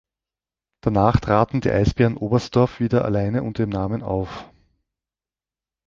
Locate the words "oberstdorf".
2.17-2.79